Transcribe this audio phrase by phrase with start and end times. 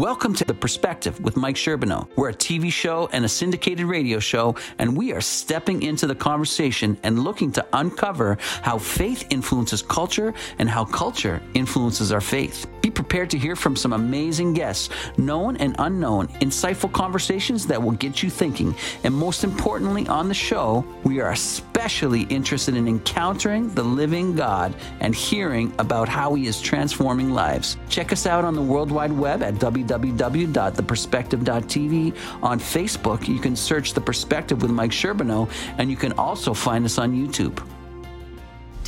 [0.00, 2.08] Welcome to The Perspective with Mike Sherbino.
[2.16, 6.14] We're a TV show and a syndicated radio show, and we are stepping into the
[6.14, 12.66] conversation and looking to uncover how faith influences culture and how culture influences our faith.
[12.82, 14.88] Be prepared to hear from some amazing guests,
[15.18, 18.74] known and unknown, insightful conversations that will get you thinking.
[19.04, 24.74] And most importantly, on the show, we are especially interested in encountering the living God
[25.00, 27.76] and hearing about how He is transforming lives.
[27.88, 32.16] Check us out on the World Wide Web at www.theperspective.tv.
[32.42, 36.84] On Facebook, you can search The Perspective with Mike Sherbino, and you can also find
[36.84, 37.62] us on YouTube.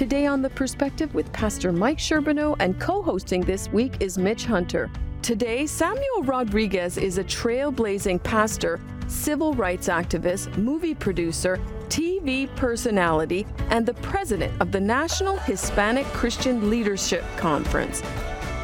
[0.03, 4.47] Today on The Perspective with Pastor Mike Sherbino and co hosting this week is Mitch
[4.47, 4.91] Hunter.
[5.23, 13.87] Today, Samuel Rodriguez is a trailblazing pastor, civil rights activist, movie producer, TV personality, and
[13.87, 18.03] the president of the National Hispanic Christian Leadership Conference.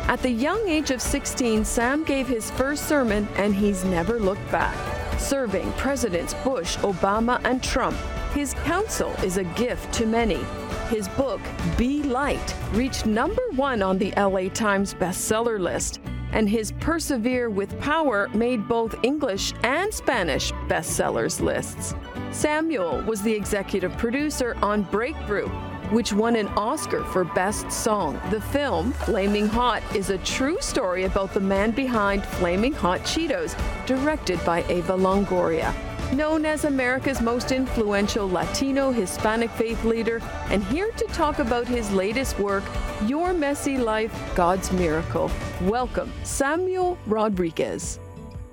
[0.08, 4.50] At the young age of 16, Sam gave his first sermon and he's never looked
[4.50, 4.76] back.
[5.20, 7.96] Serving Presidents Bush, Obama, and Trump,
[8.34, 10.40] his counsel is a gift to many.
[10.88, 11.42] His book,
[11.76, 16.00] Be Light, reached number one on the LA Times bestseller list,
[16.32, 21.94] and his Persevere with Power made both English and Spanish bestsellers lists.
[22.30, 25.48] Samuel was the executive producer on Breakthrough,
[25.90, 28.18] which won an Oscar for Best Song.
[28.30, 33.54] The film, Flaming Hot, is a true story about the man behind Flaming Hot Cheetos,
[33.84, 35.74] directed by Eva Longoria.
[36.12, 41.92] Known as America's most influential Latino Hispanic faith leader, and here to talk about his
[41.92, 42.64] latest work,
[43.06, 45.30] Your Messy Life, God's Miracle.
[45.64, 48.00] Welcome, Samuel Rodriguez.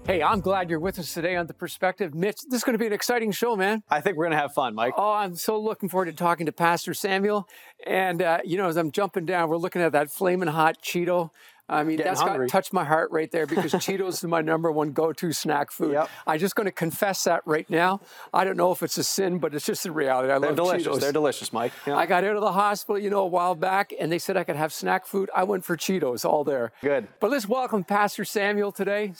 [0.05, 2.13] Hey, I'm glad you're with us today on The Perspective.
[2.13, 3.83] Mitch, this is going to be an exciting show, man.
[3.89, 4.93] I think we're going to have fun, Mike.
[4.97, 7.47] Oh, I'm so looking forward to talking to Pastor Samuel.
[7.87, 11.31] And, uh, you know, as I'm jumping down, we're looking at that flaming hot Cheeto.
[11.67, 12.45] I mean, Getting that's hungry.
[12.47, 15.93] got touched my heart right there because Cheetos is my number one go-to snack food.
[15.93, 16.09] Yep.
[16.27, 18.01] I'm just going to confess that right now.
[18.33, 20.31] I don't know if it's a sin, but it's just the reality.
[20.31, 20.87] I They're love delicious.
[20.87, 20.99] Cheetos.
[20.99, 21.71] They're delicious, Mike.
[21.87, 21.95] Yeah.
[21.95, 24.43] I got out of the hospital, you know, a while back, and they said I
[24.43, 25.29] could have snack food.
[25.35, 26.71] I went for Cheetos all there.
[26.81, 27.07] Good.
[27.19, 29.13] But let's welcome Pastor Samuel today.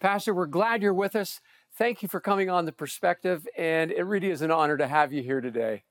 [0.00, 1.40] Pastor, we're glad you're with us.
[1.76, 5.12] Thank you for coming on the perspective, and it really is an honor to have
[5.12, 5.82] you here today.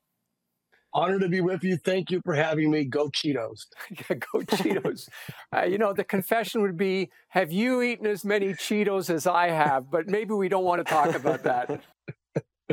[0.94, 1.78] Honored to be with you.
[1.78, 2.84] Thank you for having me.
[2.86, 3.68] Go Cheetos.
[3.92, 5.08] Yeah, Go Cheetos.
[5.56, 9.50] uh, you know, the confession would be Have you eaten as many Cheetos as I
[9.50, 9.92] have?
[9.92, 11.82] But maybe we don't want to talk about that.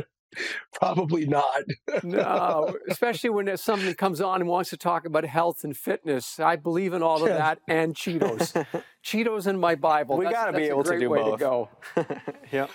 [0.73, 1.63] Probably not.
[2.03, 6.39] No, especially when there's somebody comes on and wants to talk about health and fitness.
[6.39, 8.65] I believe in all of that and Cheetos.
[9.03, 10.17] Cheetos in my Bible.
[10.17, 11.39] We gotta be able to great do way both.
[11.39, 11.69] go.
[12.51, 12.67] yeah.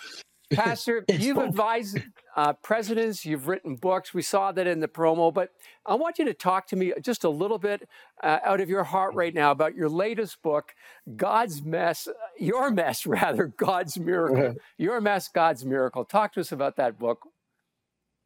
[0.52, 1.98] Pastor, you've advised
[2.36, 4.14] uh, presidents, you've written books.
[4.14, 5.50] We saw that in the promo, but
[5.84, 7.88] I want you to talk to me just a little bit
[8.22, 10.74] uh, out of your heart right now about your latest book,
[11.16, 12.08] God's Mess,
[12.38, 14.36] Your Mess, rather, God's Miracle.
[14.36, 14.54] Uh-huh.
[14.78, 16.04] Your Mess, God's Miracle.
[16.04, 17.20] Talk to us about that book.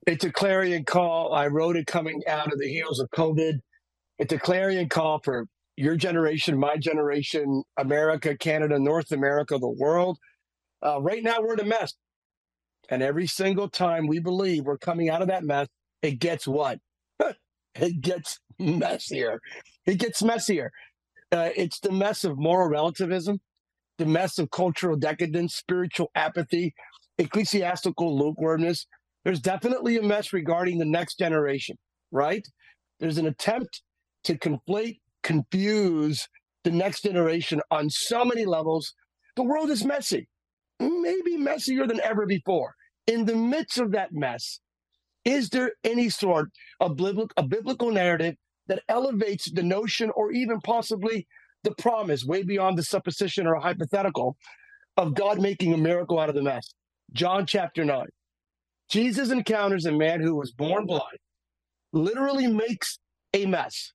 [0.07, 1.35] It's a clarion call.
[1.35, 3.59] I wrote it coming out of the heels of COVID.
[4.19, 10.19] It's a clarion call for your generation, my generation, America, Canada, North America, the world.
[10.85, 11.95] Uh, right now, we're in a mess.
[12.89, 15.69] And every single time we believe we're coming out of that mess,
[16.03, 16.79] it gets what?
[17.75, 19.41] it gets messier.
[19.87, 20.71] It gets messier.
[21.33, 23.41] Uh, it's the mess of moral relativism,
[23.99, 26.75] the mess of cultural decadence, spiritual apathy,
[27.19, 28.87] ecclesiastical lukewarmness.
[29.25, 31.77] There's definitely a mess regarding the next generation,
[32.13, 32.47] right?
[33.01, 33.83] There's an attempt
[34.25, 36.29] to conflate, confuse
[36.65, 38.95] the next generation on so many levels.
[39.35, 40.29] The world is messy,
[40.81, 42.75] maybe messier than ever before.
[43.07, 44.61] In the midst of that mess,
[45.25, 46.51] is there any sort
[46.81, 48.37] of biblical, a biblical narrative
[48.69, 51.27] that elevates the notion or even possibly
[51.63, 54.37] the promise, way beyond the supposition or a hypothetical,
[54.97, 56.75] of God making a miracle out of the mess?
[57.13, 58.07] John chapter 9.
[58.89, 61.19] Jesus encounters a man who was born blind,
[61.93, 62.99] literally makes
[63.35, 63.93] a mess,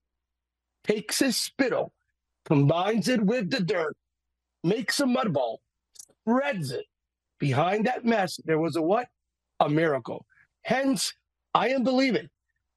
[0.84, 1.94] takes his spittle,
[2.46, 3.96] combines it with the dirt,
[4.64, 5.61] makes a mud ball,
[6.22, 6.85] spreads it.
[7.40, 9.08] Behind that mess, there was a what?
[9.59, 10.26] A miracle.
[10.64, 11.14] Hence,
[11.53, 12.29] I am believing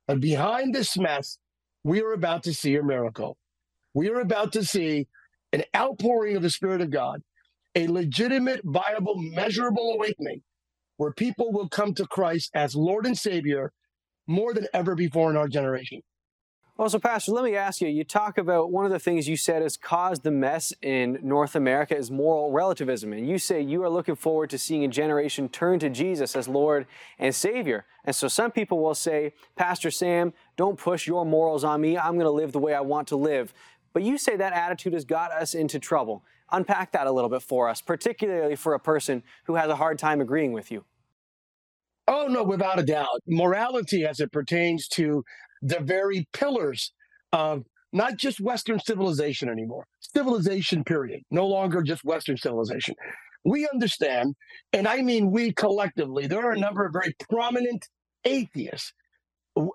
[0.08, 1.38] that behind this mess,
[1.82, 3.37] we are about to see a miracle.
[3.93, 5.06] We are about to see
[5.52, 7.23] an outpouring of the Spirit of God,
[7.75, 10.43] a legitimate, viable, measurable awakening
[10.97, 13.73] where people will come to Christ as Lord and Savior
[14.26, 16.00] more than ever before in our generation.
[16.76, 17.87] Well, so Pastor, let me ask you.
[17.87, 21.55] You talk about one of the things you said has caused the mess in North
[21.55, 25.49] America is moral relativism, and you say you are looking forward to seeing a generation
[25.49, 26.87] turn to Jesus as Lord
[27.17, 27.87] and Savior.
[28.05, 31.97] And so some people will say, Pastor Sam, don't push your morals on me.
[31.97, 33.55] I'm going to live the way I want to live.
[33.93, 36.25] but you say that attitude has got us into trouble.
[36.50, 39.99] Unpack that a little bit for us, particularly for a person who has a hard
[39.99, 40.85] time agreeing with you.
[42.06, 43.21] Oh, no, without a doubt.
[43.26, 45.25] Morality as it pertains to
[45.64, 46.93] the very pillars
[47.32, 52.94] of not just Western civilization anymore, civilization, period, no longer just Western civilization.
[53.44, 54.34] We understand,
[54.72, 57.88] and I mean we collectively, there are a number of very prominent
[58.25, 58.93] atheists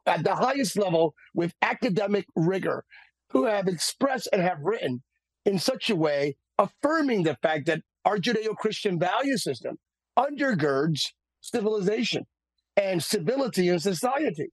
[0.06, 2.84] at the highest level with academic rigor
[3.30, 5.02] who have expressed and have written
[5.46, 9.78] in such a way affirming the fact that our Judeo Christian value system
[10.18, 12.26] undergirds civilization
[12.76, 14.52] and civility in society.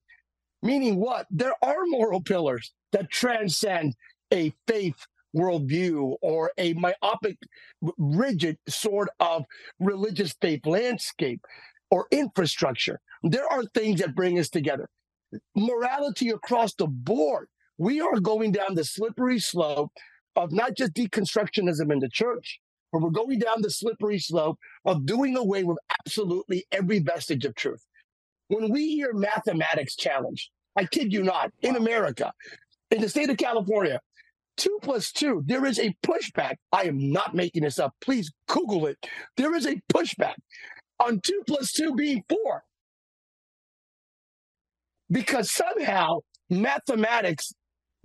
[0.61, 1.27] Meaning what?
[1.29, 3.95] There are moral pillars that transcend
[4.33, 5.05] a faith
[5.35, 7.37] worldview or a myopic,
[7.97, 9.43] rigid sort of
[9.79, 11.41] religious faith landscape
[11.91, 12.99] or infrastructure.
[13.23, 14.89] There are things that bring us together.
[15.55, 17.47] Morality across the board.
[17.77, 19.91] We are going down the slippery slope
[20.35, 22.59] of not just deconstructionism in the church,
[22.91, 27.55] but we're going down the slippery slope of doing away with absolutely every vestige of
[27.55, 27.85] truth.
[28.47, 32.31] When we hear mathematics challenged, I kid you not, in America,
[32.91, 33.99] in the state of California,
[34.55, 36.55] two plus two, there is a pushback.
[36.71, 37.93] I am not making this up.
[38.01, 38.97] Please Google it.
[39.35, 40.35] There is a pushback
[40.99, 42.63] on two plus two being four.
[45.09, 47.53] Because somehow mathematics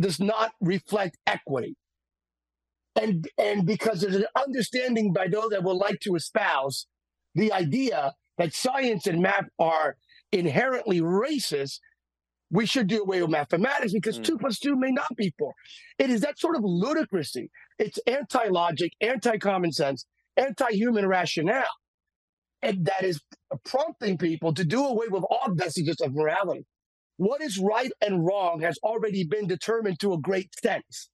[0.01, 1.77] does not reflect equity.
[3.01, 6.87] And, and because there's an understanding by those that would like to espouse
[7.35, 9.97] the idea that science and math are
[10.33, 11.79] inherently racist,
[12.51, 14.25] we should do away with mathematics because mm.
[14.25, 15.55] two plus two may not be four.
[15.99, 17.49] It is that sort of ludicrousy.
[17.79, 20.05] It's anti logic, anti common sense,
[20.37, 21.65] anti human rationale.
[22.61, 23.21] And that is
[23.65, 26.65] prompting people to do away with all vestiges of morality.
[27.17, 31.09] What is right and wrong has already been determined to a great sense.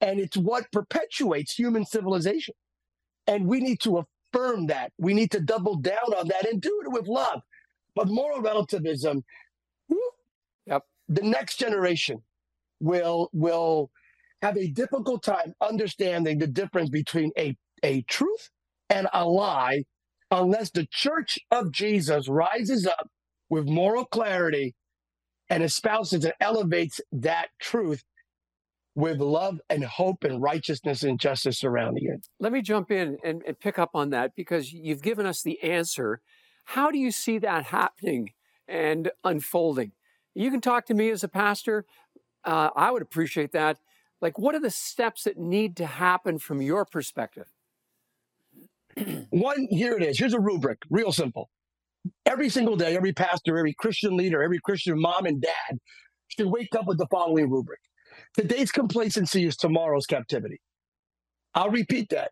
[0.00, 2.54] And it's what perpetuates human civilization.
[3.26, 4.04] And we need to
[4.34, 4.92] affirm that.
[4.98, 7.40] We need to double down on that and do it with love.
[7.94, 9.22] But moral relativism,
[10.66, 10.82] yep.
[11.08, 12.22] the next generation
[12.80, 13.90] will will
[14.42, 18.50] have a difficult time understanding the difference between a, a truth
[18.90, 19.84] and a lie
[20.30, 23.08] unless the church of Jesus rises up
[23.48, 24.74] with moral clarity
[25.48, 28.02] and espouses and elevates that truth
[28.94, 32.26] with love and hope and righteousness and justice surrounding it.
[32.40, 35.62] Let me jump in and, and, pick up on that because you've given us the
[35.62, 36.20] answer.
[36.64, 38.30] How do you see that happening
[38.68, 39.92] and unfolding?
[40.34, 41.84] You can talk to me as a pastor.
[42.44, 43.78] Uh, I would appreciate that.
[44.20, 47.48] Like, what are the steps that need to happen from your perspective?
[49.30, 50.18] One, here it is.
[50.18, 51.50] Here's a rubric, real simple.
[52.26, 55.78] Every single day, every pastor, every Christian leader, every Christian mom and dad
[56.28, 57.80] should wake up with the following rubric
[58.34, 60.60] Today's complacency is tomorrow's captivity.
[61.54, 62.30] I'll repeat that.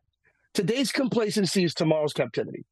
[0.54, 2.64] Today's complacency is tomorrow's captivity.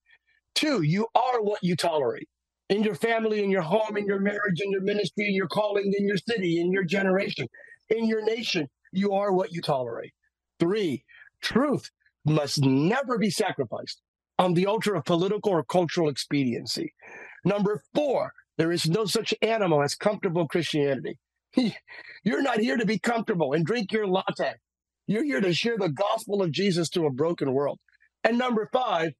[0.54, 2.28] Two, you are what you tolerate
[2.68, 5.92] in your family, in your home, in your marriage, in your ministry, in your calling,
[5.96, 7.46] in your city, in your generation,
[7.88, 8.68] in your nation.
[8.92, 10.12] You are what you tolerate.
[10.60, 11.04] Three,
[11.42, 11.90] truth
[12.24, 14.00] must never be sacrificed
[14.38, 16.94] on the altar of political or cultural expediency.
[17.44, 21.18] Number four, there is no such animal as comfortable Christianity.
[22.24, 24.54] You're not here to be comfortable and drink your latte.
[25.06, 27.78] You're here to share the gospel of Jesus to a broken world.
[28.24, 29.12] And number five,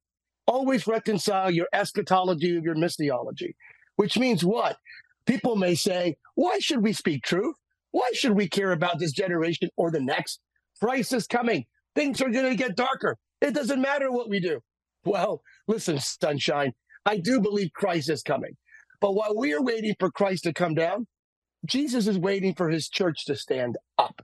[0.49, 3.53] always reconcile your eschatology with your missiology,
[3.95, 4.77] which means what?
[5.25, 7.55] People may say, why should we speak truth?
[7.91, 10.39] Why should we care about this generation or the next?
[10.81, 11.65] Christ is coming.
[11.95, 13.17] Things are going to get darker.
[13.41, 14.59] It doesn't matter what we do.
[15.05, 16.73] Well, listen, sunshine,
[17.05, 18.57] I do believe Christ is coming.
[19.01, 21.07] But while we are waiting for Christ to come down,
[21.65, 24.21] Jesus is waiting for his church to stand up.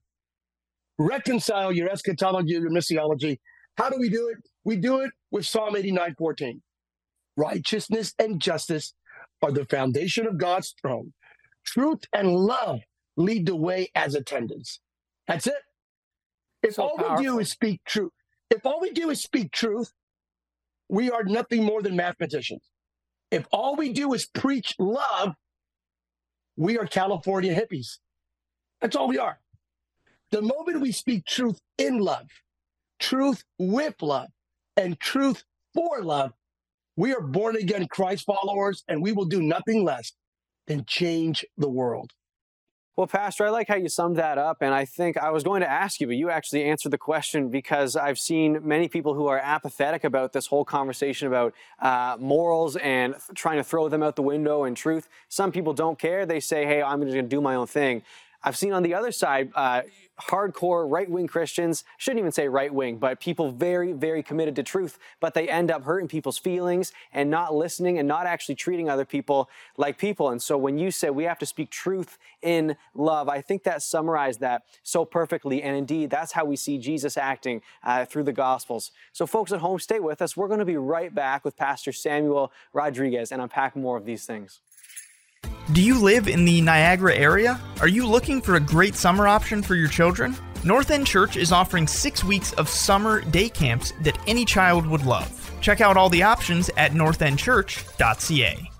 [0.97, 3.39] Reconcile your eschatology, your missiology.
[3.77, 4.37] How do we do it?
[4.63, 6.61] We do it with Psalm 89 14.
[7.37, 8.93] Righteousness and justice
[9.41, 11.13] are the foundation of God's throne.
[11.65, 12.81] Truth and love
[13.17, 14.79] lead the way as attendants.
[15.27, 15.53] That's it.
[16.63, 17.17] If so all powerful.
[17.17, 18.11] we do is speak truth,
[18.49, 19.91] if all we do is speak truth,
[20.89, 22.63] we are nothing more than mathematicians.
[23.31, 25.33] If all we do is preach love,
[26.55, 27.97] we are California hippies.
[28.81, 29.39] That's all we are.
[30.31, 32.27] The moment we speak truth in love,
[32.99, 34.29] truth with love,
[34.77, 36.33] and truth for love,
[36.97, 40.13] we are born again Christ followers, and we will do nothing less
[40.67, 42.11] than change the world.
[42.97, 44.59] Well, Pastor, I like how you summed that up.
[44.61, 47.49] And I think I was going to ask you, but you actually answered the question
[47.49, 52.77] because I've seen many people who are apathetic about this whole conversation about uh, morals
[52.77, 55.09] and th- trying to throw them out the window and truth.
[55.27, 56.25] Some people don't care.
[56.25, 58.01] They say, hey, I'm just going to do my own thing.
[58.41, 59.81] I've seen on the other side, uh,
[60.21, 64.63] hardcore right wing Christians, shouldn't even say right wing, but people very, very committed to
[64.63, 68.89] truth, but they end up hurting people's feelings and not listening and not actually treating
[68.89, 70.29] other people like people.
[70.29, 73.81] And so when you say we have to speak truth in love, I think that
[73.81, 75.61] summarized that so perfectly.
[75.61, 78.91] And indeed, that's how we see Jesus acting uh, through the Gospels.
[79.11, 80.37] So, folks at home, stay with us.
[80.37, 84.25] We're going to be right back with Pastor Samuel Rodriguez and unpack more of these
[84.25, 84.61] things.
[85.73, 87.59] Do you live in the Niagara area?
[87.81, 90.35] Are you looking for a great summer option for your children?
[90.63, 95.05] North End Church is offering six weeks of summer day camps that any child would
[95.05, 95.51] love.
[95.61, 98.71] Check out all the options at northendchurch.ca.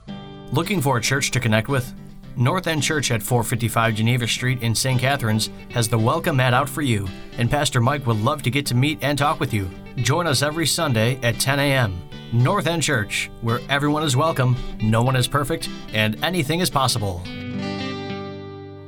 [0.52, 1.94] Looking for a church to connect with?
[2.38, 5.00] North End Church at 455 Geneva Street in St.
[5.00, 7.08] Catharines has the welcome mat out for you,
[7.38, 9.70] and Pastor Mike would love to get to meet and talk with you.
[9.98, 12.02] Join us every Sunday at 10 a.m.
[12.34, 17.22] North End Church, where everyone is welcome, no one is perfect, and anything is possible.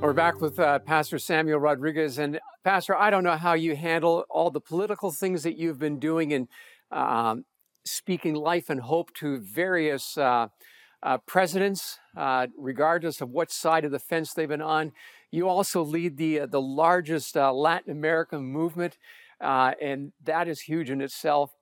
[0.02, 2.18] We're back with uh, Pastor Samuel Rodriguez.
[2.18, 6.00] And, Pastor, I don't know how you handle all the political things that you've been
[6.00, 6.48] doing and
[6.92, 7.46] um,
[7.86, 10.48] speaking life and hope to various uh,
[11.04, 14.92] uh, presidents, uh, regardless of what side of the fence they've been on.
[15.32, 18.98] You also lead the, uh, the largest uh, Latin American movement,
[19.40, 21.57] and that is huge in itself.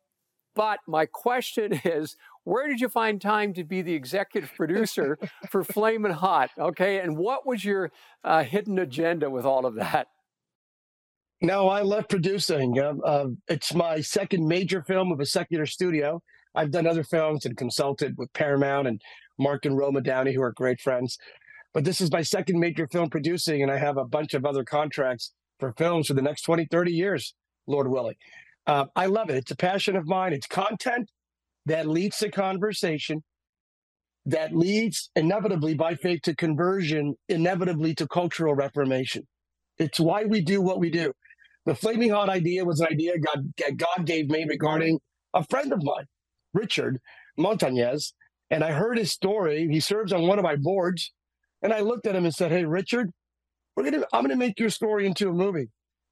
[0.56, 5.18] But my question is, where did you find time to be the executive producer
[5.50, 6.50] for Flamin' Hot?
[6.58, 7.92] Okay, and what was your
[8.24, 10.08] uh, hidden agenda with all of that?
[11.42, 12.80] No, I love producing.
[12.80, 16.22] Uh, uh, it's my second major film of a secular studio.
[16.56, 19.02] I've done other films and consulted with Paramount and
[19.38, 21.18] Mark and Roma Downey, who are great friends.
[21.74, 24.64] But this is my second major film producing, and I have a bunch of other
[24.64, 27.36] contracts for films for the next 20, 30 years,
[27.68, 28.16] Lord willing.
[28.68, 29.38] Uh, I love it.
[29.38, 30.34] It's a passion of mine.
[30.34, 31.10] It's content
[31.66, 33.24] that leads to conversation,
[34.26, 39.28] that leads inevitably by faith to conversion, inevitably to cultural reformation.
[39.78, 41.14] It's why we do what we do.
[41.66, 45.00] The flaming hot idea was an idea God, God gave me regarding
[45.34, 46.06] a friend of mine,
[46.54, 47.00] Richard
[47.40, 48.14] Montañez.
[48.52, 49.68] And I heard his story.
[49.70, 51.12] He serves on one of my boards.
[51.64, 53.12] And I looked at him and said, Hey, Richard,
[53.76, 55.70] we're gonna, I'm going to make your story into a movie.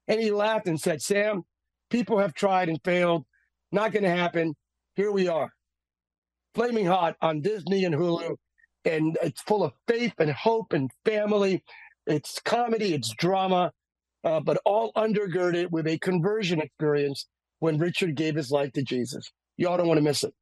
[0.08, 1.44] And he laughed and said, Sam,
[1.90, 3.24] People have tried and failed.
[3.72, 4.54] Not going to happen.
[4.96, 5.50] Here we are.
[6.54, 8.36] Flaming Hot on Disney and Hulu.
[8.84, 11.64] And it's full of faith and hope and family.
[12.06, 13.72] It's comedy, it's drama,
[14.24, 17.26] uh, but all undergirded with a conversion experience
[17.60, 19.32] when Richard gave his life to Jesus.
[19.56, 20.34] Y'all don't want to miss it.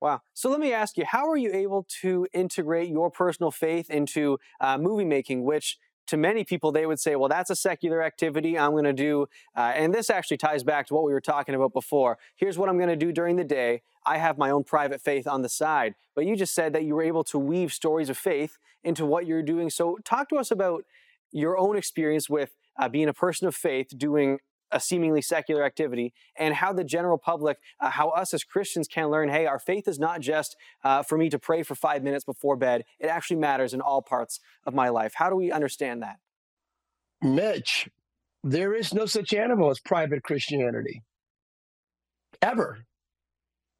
[0.00, 0.20] Wow.
[0.34, 4.38] So let me ask you, how are you able to integrate your personal faith into
[4.60, 8.58] uh, movie making, which to many people, they would say, well, that's a secular activity
[8.58, 9.28] I'm going to do.
[9.56, 12.18] Uh, and this actually ties back to what we were talking about before.
[12.36, 13.82] Here's what I'm going to do during the day.
[14.04, 15.94] I have my own private faith on the side.
[16.14, 19.26] But you just said that you were able to weave stories of faith into what
[19.26, 19.68] you're doing.
[19.68, 20.84] So talk to us about
[21.32, 24.38] your own experience with uh, being a person of faith, doing
[24.70, 29.08] a seemingly secular activity and how the general public, uh, how us as Christians can
[29.08, 32.24] learn hey, our faith is not just uh, for me to pray for five minutes
[32.24, 35.12] before bed, it actually matters in all parts of my life.
[35.16, 36.16] How do we understand that?
[37.22, 37.88] Mitch,
[38.42, 41.02] there is no such animal as private Christianity.
[42.42, 42.84] Ever.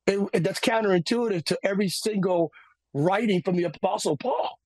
[0.06, 2.52] It, it, that's counterintuitive to every single
[2.94, 4.58] writing from the Apostle Paul.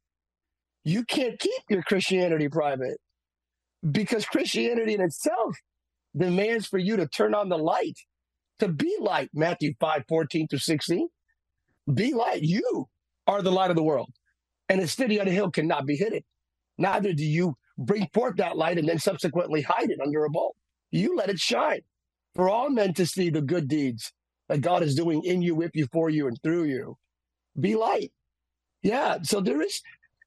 [0.84, 2.98] You can't keep your Christianity private
[3.90, 5.56] because Christianity in itself
[6.16, 7.98] demands for you to turn on the light,
[8.60, 11.08] to be light, Matthew 5 14 through 16.
[11.94, 12.42] Be light.
[12.42, 12.86] You
[13.26, 14.10] are the light of the world.
[14.68, 16.22] And a city on a hill cannot be hidden.
[16.78, 20.56] Neither do you bring forth that light and then subsequently hide it under a bowl.
[20.90, 21.82] You let it shine
[22.34, 24.12] for all men to see the good deeds
[24.48, 26.96] that God is doing in you, with you, for you, and through you.
[27.60, 28.12] Be light.
[28.82, 29.18] Yeah.
[29.22, 29.82] So there is,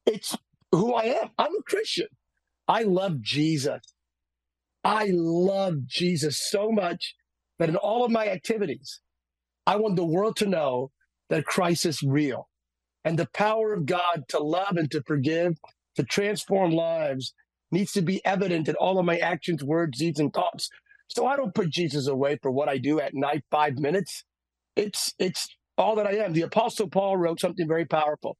[0.05, 0.37] it's
[0.71, 1.29] who I am.
[1.37, 2.07] I'm a Christian.
[2.67, 3.81] I love Jesus.
[4.83, 7.15] I love Jesus so much
[7.59, 9.01] that in all of my activities,
[9.67, 10.91] I want the world to know
[11.29, 12.49] that Christ is real
[13.03, 15.57] and the power of God to love and to forgive,
[15.95, 17.33] to transform lives
[17.71, 20.69] needs to be evident in all of my actions, words, deeds, and thoughts.
[21.07, 24.23] So I don't put Jesus away for what I do at night, five minutes.
[24.75, 25.47] It's it's
[25.77, 26.33] all that I am.
[26.33, 28.37] The Apostle Paul wrote something very powerful.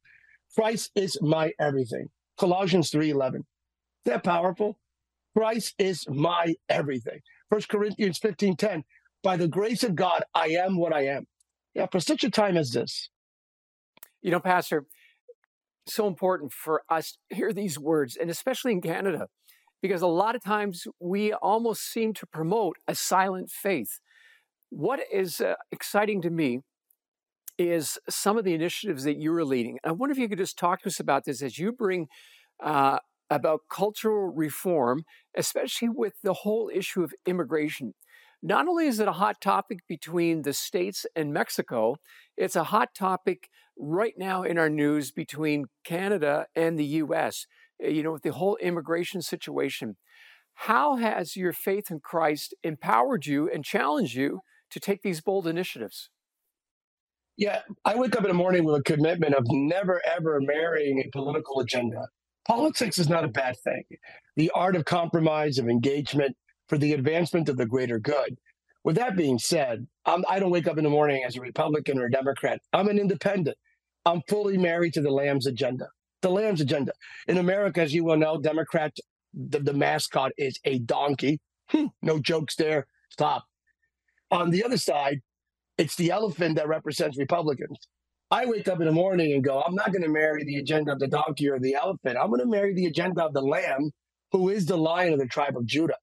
[0.56, 2.10] Christ is my everything.
[2.40, 3.38] Colossians 3:11.
[3.40, 3.44] Is
[4.06, 4.78] that powerful?
[5.36, 7.20] Christ is my everything.
[7.50, 8.84] First Corinthians 15 10.
[9.24, 11.26] By the grace of God, I am what I am.
[11.74, 13.10] Yeah, for such a time as this.
[14.22, 14.86] You know, Pastor,
[15.88, 19.28] so important for us to hear these words, and especially in Canada,
[19.82, 24.00] because a lot of times we almost seem to promote a silent faith.
[24.70, 26.62] What is uh, exciting to me
[27.58, 29.78] is some of the initiatives that you are leading.
[29.84, 32.08] I wonder if you could just talk to us about this as you bring
[32.64, 32.98] uh,
[33.34, 35.04] about cultural reform,
[35.36, 37.94] especially with the whole issue of immigration.
[38.42, 41.96] Not only is it a hot topic between the States and Mexico,
[42.36, 47.48] it's a hot topic right now in our news between Canada and the US,
[47.82, 49.96] eh, you know, with the whole immigration situation.
[50.56, 55.48] How has your faith in Christ empowered you and challenged you to take these bold
[55.48, 56.10] initiatives?
[57.38, 61.10] Yeah, I wake up in the morning with a commitment of never ever marrying a
[61.12, 62.08] political agenda.
[62.48, 63.84] Politics is not a bad thing.
[64.36, 66.36] The art of compromise, of engagement
[66.68, 68.38] for the advancement of the greater good.
[68.84, 71.42] With that being said, I'm, I do not wake up in the morning as a
[71.42, 72.60] Republican or a Democrat.
[72.74, 73.58] I'm an independent.
[74.06, 75.88] I'm fully married to the Lamb's agenda.
[76.22, 76.92] The Lamb's agenda.
[77.28, 79.00] In America, as you well know, Democrats,
[79.34, 81.40] the, the mascot is a donkey.
[81.70, 82.88] Hmm, no jokes there.
[83.10, 83.46] Stop.
[84.32, 85.22] On the other side,
[85.78, 87.88] it's the elephant that represents Republicans.
[88.34, 90.94] I wake up in the morning and go, I'm not going to marry the agenda
[90.94, 92.18] of the donkey or the elephant.
[92.22, 93.92] I'm going to marry the agenda of the lamb,
[94.34, 95.98] who is the lion of the tribe of Judah.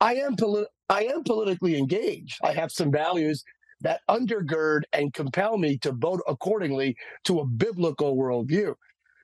[0.00, 2.38] I am poli- I am politically engaged.
[2.44, 3.44] I have some values
[3.82, 8.74] that undergird and compel me to vote accordingly to a biblical worldview.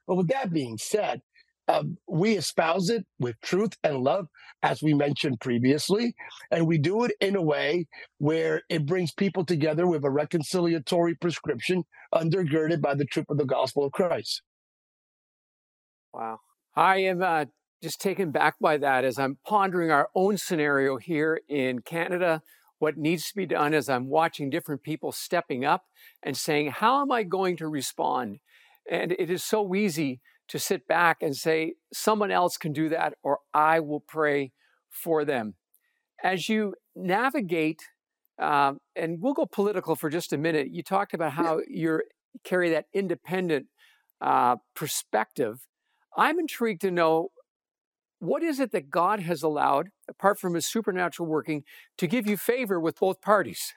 [0.06, 1.22] But with that being said,
[1.70, 4.26] um, we espouse it with truth and love,
[4.62, 6.14] as we mentioned previously,
[6.50, 7.86] and we do it in a way
[8.18, 11.84] where it brings people together with a reconciliatory prescription
[12.14, 14.42] undergirded by the truth of the gospel of Christ.
[16.12, 16.40] Wow.
[16.74, 17.44] I am uh,
[17.82, 22.42] just taken back by that as I'm pondering our own scenario here in Canada,
[22.78, 25.84] what needs to be done as I'm watching different people stepping up
[26.22, 28.40] and saying, How am I going to respond?
[28.90, 30.20] And it is so easy
[30.50, 34.52] to sit back and say, someone else can do that, or I will pray
[34.90, 35.54] for them.
[36.22, 37.80] As you navigate,
[38.38, 42.02] um, and we'll go political for just a minute, you talked about how you
[42.42, 43.66] carry that independent
[44.20, 45.66] uh, perspective.
[46.16, 47.28] I'm intrigued to know
[48.18, 51.62] what is it that God has allowed, apart from his supernatural working,
[51.96, 53.72] to give you favor with both parties?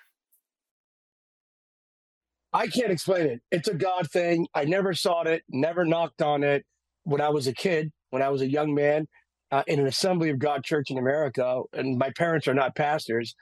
[2.52, 3.42] I can't explain it.
[3.52, 4.48] It's a God thing.
[4.54, 6.66] I never sought it, never knocked on it.
[7.04, 9.08] When I was a kid, when I was a young man
[9.52, 13.36] uh, in an Assembly of God church in America, and my parents are not pastors,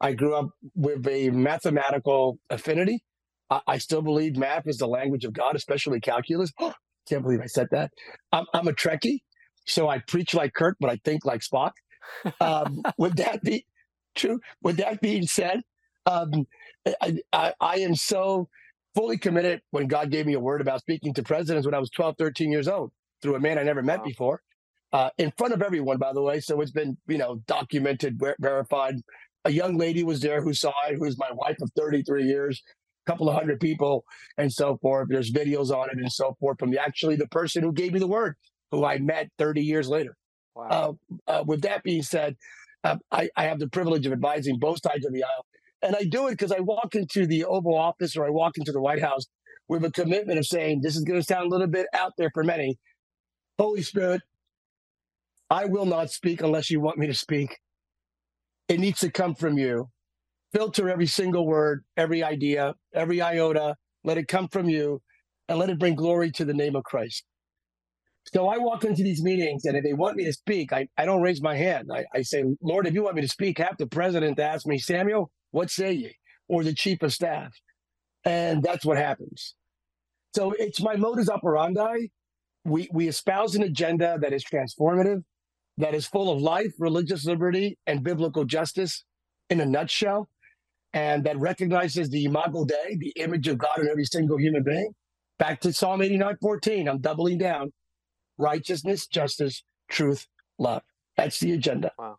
[0.00, 3.02] I grew up with a mathematical affinity.
[3.50, 6.52] I, I still believe math is the language of God, especially calculus.
[7.08, 7.92] can't believe I said that.
[8.32, 9.20] I'm, I'm, a Trekkie,
[9.64, 11.72] so I preach like Kirk, but I think like Spock.
[12.40, 13.64] Um, would that be
[14.14, 14.40] true?
[14.62, 15.60] With that being said,
[16.04, 16.46] um,
[17.00, 18.48] I, I, I am so
[18.94, 21.90] fully committed when God gave me a word about speaking to presidents when I was
[21.90, 24.04] 12, 13 years old through a man I never met wow.
[24.04, 24.42] before,
[24.92, 26.40] uh, in front of everyone, by the way.
[26.40, 28.96] So it's been, you know, documented, ver- verified.
[29.44, 32.62] A young lady was there who saw it, who's my wife of 33 years,
[33.06, 34.04] a couple of hundred people,
[34.36, 35.08] and so forth.
[35.08, 37.98] There's videos on it and so forth from the, actually the person who gave me
[37.98, 38.36] the word,
[38.70, 40.16] who I met 30 years later.
[40.54, 40.98] Wow.
[41.28, 42.36] Uh, uh, with that being said,
[42.82, 45.46] uh, I, I have the privilege of advising both sides of the aisle
[45.82, 48.72] and I do it because I walk into the Oval Office or I walk into
[48.72, 49.26] the White House
[49.68, 52.30] with a commitment of saying, this is going to sound a little bit out there
[52.32, 52.78] for many.
[53.58, 54.22] Holy Spirit,
[55.50, 57.58] I will not speak unless you want me to speak.
[58.68, 59.90] It needs to come from you.
[60.54, 63.76] Filter every single word, every idea, every iota.
[64.04, 65.02] Let it come from you
[65.48, 67.24] and let it bring glory to the name of Christ.
[68.34, 71.06] So I walk into these meetings, and if they want me to speak, I, I
[71.06, 71.90] don't raise my hand.
[71.94, 74.78] I, I say, Lord, if you want me to speak, have the president ask me,
[74.78, 76.16] Samuel, what say ye?
[76.48, 77.52] Or the chief of staff.
[78.24, 79.54] And that's what happens.
[80.34, 82.08] So it's my modus operandi.
[82.66, 85.22] We, we espouse an agenda that is transformative,
[85.78, 89.04] that is full of life, religious liberty, and biblical justice
[89.50, 90.28] in a nutshell,
[90.92, 94.90] and that recognizes the imago Dei, the image of God in every single human being.
[95.38, 97.72] Back to Psalm 89 14, I'm doubling down
[98.38, 100.26] righteousness, justice, truth,
[100.58, 100.82] love.
[101.16, 101.92] That's the agenda.
[101.98, 102.18] Wow.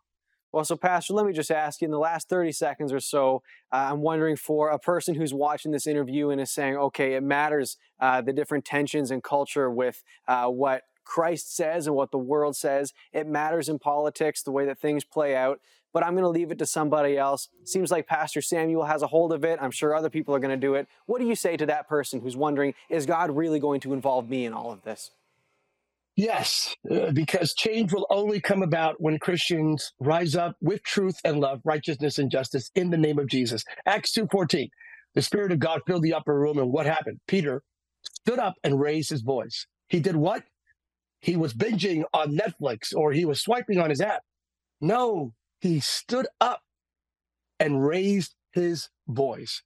[0.58, 3.44] Well, so Pastor, let me just ask you in the last 30 seconds or so,
[3.72, 7.22] uh, I'm wondering for a person who's watching this interview and is saying, okay, it
[7.22, 12.18] matters uh, the different tensions and culture with uh, what Christ says and what the
[12.18, 12.92] world says.
[13.12, 15.60] It matters in politics, the way that things play out.
[15.92, 17.50] But I'm going to leave it to somebody else.
[17.62, 19.60] Seems like Pastor Samuel has a hold of it.
[19.62, 20.88] I'm sure other people are going to do it.
[21.06, 24.28] What do you say to that person who's wondering, is God really going to involve
[24.28, 25.12] me in all of this?
[26.18, 31.38] Yes, uh, because change will only come about when Christians rise up with truth and
[31.38, 33.62] love, righteousness and justice in the name of Jesus.
[33.86, 34.68] Acts 2:14.
[35.14, 37.20] The spirit of God filled the upper room and what happened?
[37.28, 37.62] Peter
[38.22, 39.68] stood up and raised his voice.
[39.90, 40.42] He did what?
[41.20, 44.22] He was binging on Netflix or he was swiping on his app.
[44.80, 46.62] No, he stood up
[47.60, 49.62] and raised his voice.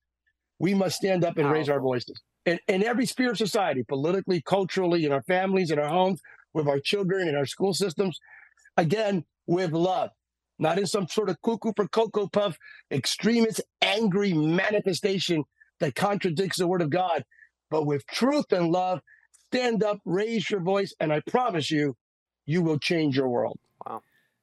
[0.58, 2.20] We must stand up and raise our voices.
[2.46, 6.20] In, in every sphere of society, politically, culturally, in our families, in our homes,
[6.54, 8.18] with our children and our school systems.
[8.76, 10.10] Again, with love,
[10.58, 12.56] not in some sort of cuckoo for Cocoa Puff,
[12.90, 15.44] extremist, angry manifestation
[15.80, 17.24] that contradicts the word of God,
[17.70, 19.00] but with truth and love.
[19.52, 21.94] Stand up, raise your voice, and I promise you,
[22.46, 23.58] you will change your world.
[23.84, 24.00] Wow.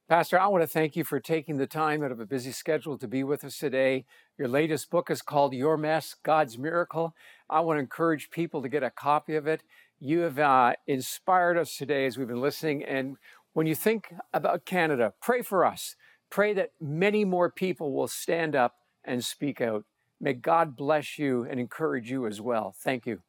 [0.08, 2.98] Pastor, I want to thank you for taking the time out of a busy schedule
[2.98, 4.04] to be with us today.
[4.38, 7.14] Your latest book is called Your Mess God's Miracle.
[7.48, 9.62] I want to encourage people to get a copy of it.
[10.00, 12.82] You have uh, inspired us today as we've been listening.
[12.82, 13.16] And
[13.52, 15.94] when you think about Canada, pray for us.
[16.30, 19.84] Pray that many more people will stand up and speak out.
[20.18, 22.74] May God bless you and encourage you as well.
[22.82, 23.20] Thank you.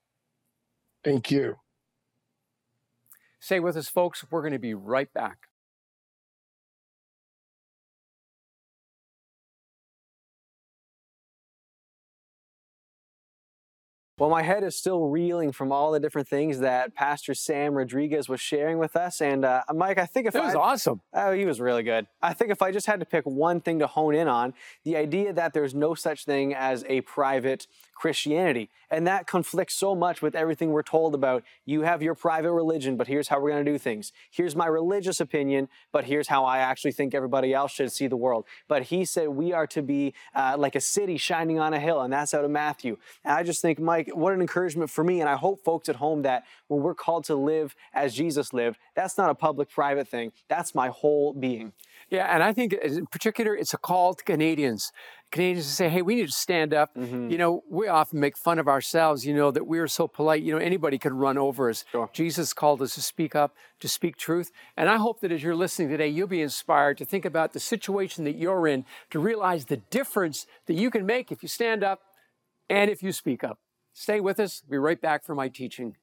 [1.03, 1.57] Thank you.
[3.39, 4.23] Stay with us, folks.
[4.29, 5.50] We're going to be right back.
[14.21, 18.29] Well, my head is still reeling from all the different things that Pastor Sam Rodriguez
[18.29, 19.19] was sharing with us.
[19.19, 21.01] And uh, Mike, I think if it was I, awesome.
[21.11, 22.05] Oh, he was really good.
[22.21, 24.53] I think if I just had to pick one thing to hone in on,
[24.83, 27.65] the idea that there's no such thing as a private
[28.01, 28.71] Christianity.
[28.89, 32.97] And that conflicts so much with everything we're told about you have your private religion,
[32.97, 34.11] but here's how we're going to do things.
[34.31, 38.17] Here's my religious opinion, but here's how I actually think everybody else should see the
[38.17, 38.45] world.
[38.67, 42.01] But he said we are to be uh, like a city shining on a hill,
[42.01, 42.97] and that's out of Matthew.
[43.23, 45.21] And I just think, Mike, what an encouragement for me.
[45.21, 48.77] And I hope folks at home that when we're called to live as Jesus lived,
[48.95, 51.73] that's not a public private thing, that's my whole being.
[52.09, 54.91] Yeah, and I think in particular, it's a call to Canadians.
[55.31, 56.93] Canadians to say, hey, we need to stand up.
[56.93, 57.29] Mm-hmm.
[57.29, 60.51] You know, we often make fun of ourselves, you know, that we're so polite, you
[60.51, 61.85] know, anybody could run over us.
[61.91, 62.09] Sure.
[62.11, 64.51] Jesus called us to speak up, to speak truth.
[64.75, 67.61] And I hope that as you're listening today, you'll be inspired to think about the
[67.61, 71.81] situation that you're in, to realize the difference that you can make if you stand
[71.81, 72.01] up
[72.69, 73.57] and if you speak up.
[73.93, 74.63] Stay with us.
[74.69, 75.95] Be right back for my teaching.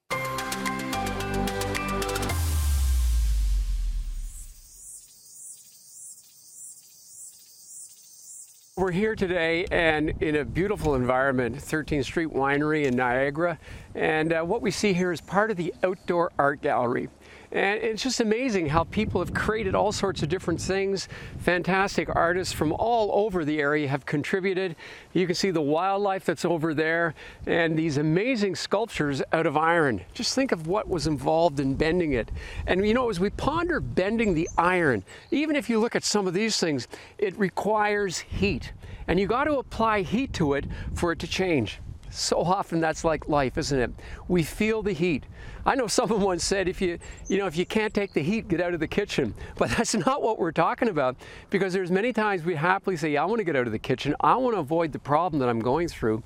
[8.77, 13.59] We're here today and in a beautiful environment, 13th Street Winery in Niagara.
[13.97, 17.09] And uh, what we see here is part of the outdoor art gallery.
[17.51, 21.09] And it's just amazing how people have created all sorts of different things.
[21.39, 24.77] Fantastic artists from all over the area have contributed.
[25.15, 27.15] You can see the wildlife that's over there
[27.47, 30.03] and these amazing sculptures out of iron.
[30.13, 32.31] Just think of what was involved in bending it.
[32.67, 36.27] And you know, as we ponder bending the iron, even if you look at some
[36.27, 38.73] of these things, it requires heat.
[39.07, 41.81] And you got to apply heat to it for it to change.
[42.19, 43.91] So often that's like life, isn't it?
[44.27, 45.25] We feel the heat.
[45.65, 48.49] I know someone once said, if you, you know, if you can't take the heat,
[48.49, 49.35] get out of the kitchen.
[49.57, 51.17] But that's not what we're talking about
[51.49, 54.17] because there's many times we happily say, I want to get out of the kitchen.
[54.21, 56.23] I want to avoid the problem that I'm going through.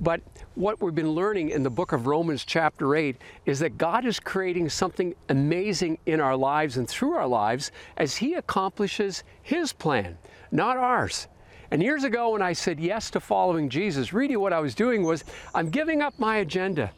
[0.00, 0.22] But
[0.54, 4.18] what we've been learning in the book of Romans chapter 8 is that God is
[4.18, 10.16] creating something amazing in our lives and through our lives as he accomplishes his plan,
[10.50, 11.28] not ours.
[11.74, 15.02] And years ago, when I said yes to following Jesus, really what I was doing
[15.02, 15.24] was
[15.56, 16.92] I'm giving up my agenda.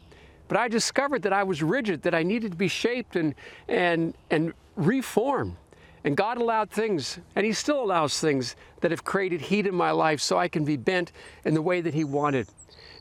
[0.47, 3.33] But I discovered that I was rigid, that I needed to be shaped and,
[3.67, 5.55] and, and reformed.
[6.03, 9.89] And God allowed things, and He still allows things that have created heat in my
[9.89, 11.11] life so I can be bent
[11.43, 12.47] in the way that He wanted.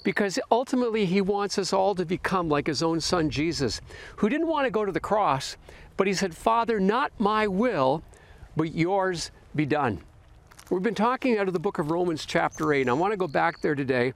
[0.02, 3.82] Because ultimately, He wants us all to become like His own Son Jesus,
[4.16, 5.58] who didn't want to go to the cross,
[5.98, 8.02] but He said, Father, not my will,
[8.56, 10.00] but yours be done.
[10.68, 13.16] We've been talking out of the book of Romans, chapter 8, and I want to
[13.16, 14.14] go back there today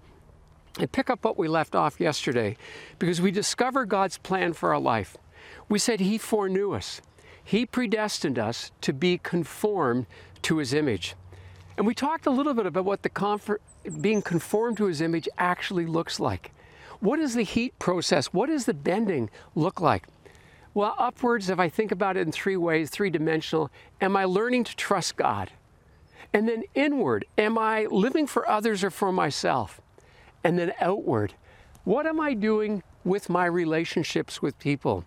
[0.81, 2.57] and pick up what we left off yesterday
[2.99, 5.17] because we discover God's plan for our life.
[5.69, 7.03] We said He foreknew us,
[7.45, 10.07] He predestined us to be conformed
[10.43, 11.15] to His image.
[11.77, 13.63] And we talked a little bit about what the comfort,
[14.01, 16.51] being conformed to His image actually looks like.
[16.99, 18.33] What is the heat process?
[18.33, 20.09] What does the bending look like?
[20.75, 24.65] Well, upwards, if I think about it in three ways, three dimensional, am I learning
[24.65, 25.53] to trust God?
[26.33, 29.81] And then inward, am I living for others or for myself?
[30.45, 31.35] And then outward,
[31.85, 35.05] what am I doing with my relationships with people?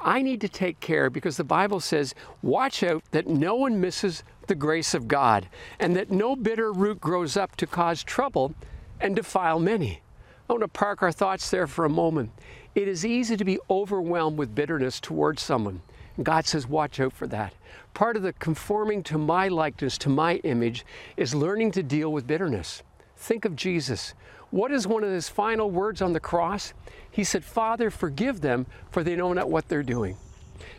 [0.00, 4.22] I need to take care because the Bible says, watch out that no one misses
[4.46, 8.54] the grace of God and that no bitter root grows up to cause trouble
[9.00, 10.02] and defile many.
[10.48, 12.30] I want to park our thoughts there for a moment.
[12.74, 15.80] It is easy to be overwhelmed with bitterness towards someone.
[16.22, 17.54] God says, watch out for that.
[17.92, 22.26] Part of the conforming to my likeness, to my image, is learning to deal with
[22.26, 22.82] bitterness.
[23.16, 24.14] Think of Jesus.
[24.50, 26.72] What is one of his final words on the cross?
[27.10, 30.16] He said, Father, forgive them, for they know not what they're doing.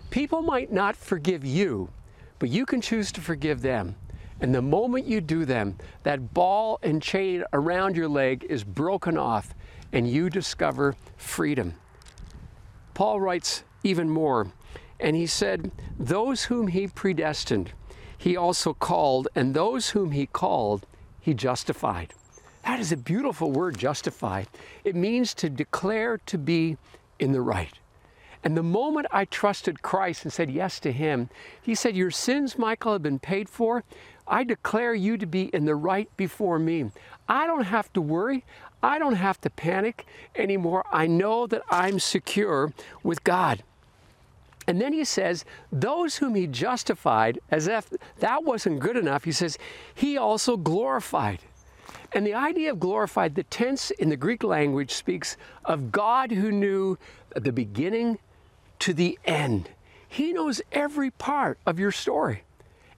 [0.09, 1.89] People might not forgive you,
[2.39, 3.95] but you can choose to forgive them.
[4.39, 9.17] And the moment you do them, that ball and chain around your leg is broken
[9.17, 9.53] off,
[9.91, 11.73] and you discover freedom.
[12.93, 14.47] Paul writes even more
[14.99, 17.73] And he said, Those whom he predestined,
[18.17, 20.85] he also called, and those whom he called,
[21.19, 22.13] he justified.
[22.63, 24.47] That is a beautiful word, justified.
[24.83, 26.77] It means to declare to be
[27.19, 27.77] in the right.
[28.43, 31.29] And the moment I trusted Christ and said yes to Him,
[31.61, 33.83] He said, Your sins, Michael, have been paid for.
[34.27, 36.91] I declare you to be in the right before me.
[37.27, 38.45] I don't have to worry.
[38.83, 40.05] I don't have to panic
[40.35, 40.85] anymore.
[40.91, 42.71] I know that I'm secure
[43.03, 43.63] with God.
[44.67, 49.31] And then he says, Those whom he justified, as if that wasn't good enough, he
[49.31, 49.57] says,
[49.93, 51.39] He also glorified.
[52.13, 56.51] And the idea of glorified, the tense in the Greek language speaks of God who
[56.51, 56.97] knew
[57.35, 58.19] the beginning
[58.79, 59.69] to the end.
[60.07, 62.43] He knows every part of your story.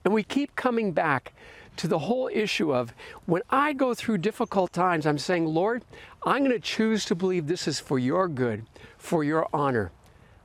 [0.04, 1.32] And we keep coming back
[1.76, 2.92] to the whole issue of
[3.26, 5.84] when I go through difficult times, I'm saying, Lord,
[6.24, 8.66] I'm going to choose to believe this is for your good,
[8.98, 9.90] for your honor.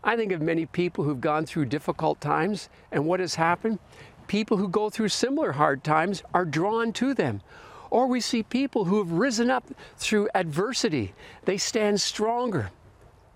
[0.03, 3.79] I think of many people who've gone through difficult times, and what has happened?
[4.27, 7.41] People who go through similar hard times are drawn to them.
[7.89, 9.65] Or we see people who have risen up
[9.97, 11.13] through adversity,
[11.45, 12.71] they stand stronger.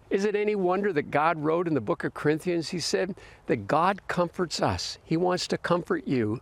[0.09, 3.67] Is it any wonder that God wrote in the book of Corinthians, He said that
[3.67, 4.97] God comforts us.
[5.03, 6.41] He wants to comfort you.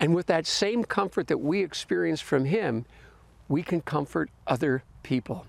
[0.00, 2.84] And with that same comfort that we experience from Him,
[3.48, 5.46] we can comfort other people.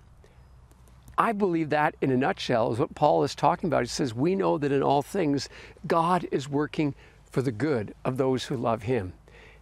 [1.18, 3.82] I believe that in a nutshell is what Paul is talking about.
[3.82, 5.50] He says, We know that in all things,
[5.88, 6.94] God is working
[7.32, 9.14] for the good of those who love Him.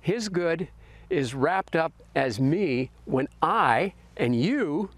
[0.01, 0.67] His good
[1.09, 4.89] is wrapped up as me when I and you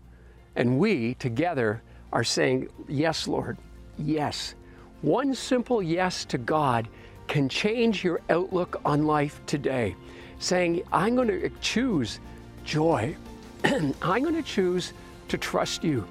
[0.56, 3.58] and we together are saying, Yes, Lord,
[3.98, 4.56] yes.
[5.02, 6.88] One simple yes to God
[7.28, 9.96] can change your outlook on life today.
[10.40, 12.20] Saying, I'm going to choose
[12.64, 13.16] joy.
[13.64, 14.94] I'm going to choose
[15.28, 16.08] to trust you.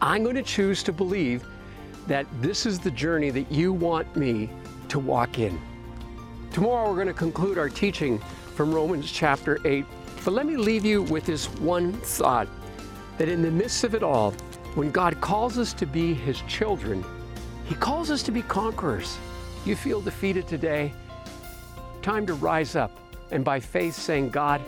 [0.00, 1.44] I'm going to choose to believe
[2.06, 4.50] that this is the journey that you want me
[4.88, 5.60] to walk in.
[6.52, 8.18] Tomorrow, we're going to conclude our teaching
[8.54, 9.84] from Romans chapter 8.
[10.24, 12.48] But let me leave you with this one thought
[13.18, 14.32] that in the midst of it all,
[14.74, 17.04] when God calls us to be His children,
[17.64, 19.18] He calls us to be conquerors.
[19.64, 20.92] You feel defeated today?
[22.02, 22.92] Time to rise up
[23.30, 24.60] and by faith saying, God,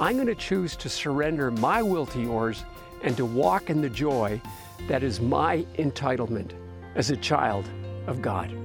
[0.00, 2.64] I'm going to choose to surrender my will to yours
[3.02, 4.40] and to walk in the joy
[4.88, 6.52] that is my entitlement
[6.94, 7.68] as a child
[8.06, 8.56] of God.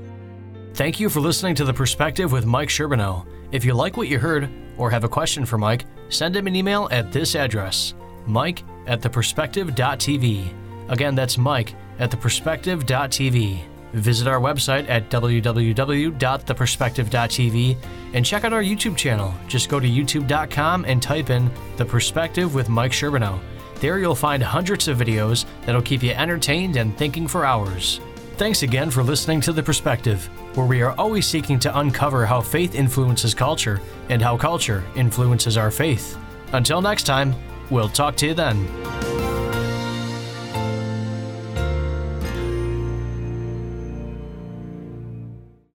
[0.74, 3.26] Thank you for listening to The Perspective with Mike Sherbino.
[3.52, 6.56] If you like what you heard or have a question for Mike, send him an
[6.56, 7.94] email at this address
[8.26, 10.54] mike at theperspective.tv.
[10.90, 13.62] Again, that's Mike at theperspective.tv.
[13.94, 17.78] Visit our website at www.theperspective.tv
[18.14, 19.34] and check out our YouTube channel.
[19.48, 23.40] Just go to youtube.com and type in The Perspective with Mike Sherbino.
[23.80, 28.02] There you'll find hundreds of videos that'll keep you entertained and thinking for hours.
[28.36, 32.42] Thanks again for listening to The Perspective, where we are always seeking to uncover how
[32.42, 36.18] faith influences culture and how culture influences our faith.
[36.54, 37.36] Until next time,
[37.70, 39.09] we'll talk to you then.